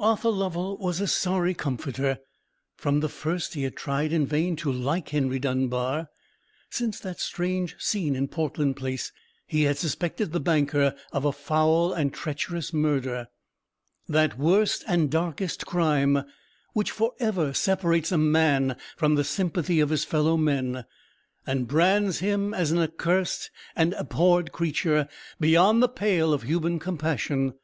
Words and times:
Arthur 0.00 0.30
Lovell 0.30 0.76
was 0.78 1.00
a 1.00 1.06
sorry 1.06 1.54
comforter. 1.54 2.18
From 2.74 2.98
the 2.98 3.08
first 3.08 3.54
he 3.54 3.62
had 3.62 3.76
tried 3.76 4.12
in 4.12 4.26
vain 4.26 4.56
to 4.56 4.72
like 4.72 5.10
Henry 5.10 5.38
Dunbar. 5.38 6.08
Since 6.68 6.98
that 6.98 7.20
strange 7.20 7.76
scene 7.78 8.16
in 8.16 8.26
Portland 8.26 8.74
Place, 8.74 9.12
he 9.46 9.62
had 9.62 9.78
suspected 9.78 10.32
the 10.32 10.40
banker 10.40 10.96
of 11.12 11.24
a 11.24 11.30
foul 11.30 11.92
and 11.92 12.12
treacherous 12.12 12.72
murder,—that 12.72 14.36
worst 14.36 14.82
and 14.88 15.08
darkest 15.08 15.66
crime, 15.66 16.24
which 16.72 16.90
for 16.90 17.12
ever 17.20 17.54
separates 17.54 18.10
a 18.10 18.18
man 18.18 18.74
from 18.96 19.14
the 19.14 19.22
sympathy 19.22 19.78
of 19.78 19.90
his 19.90 20.04
fellow 20.04 20.36
men, 20.36 20.84
and 21.46 21.68
brands 21.68 22.18
him 22.18 22.52
as 22.52 22.72
an 22.72 22.78
accursed 22.80 23.52
and 23.76 23.92
abhorred 23.92 24.50
creature, 24.50 25.06
beyond 25.38 25.80
the 25.80 25.88
pale 25.88 26.32
of 26.32 26.42
human 26.42 26.80
compassion. 26.80 27.54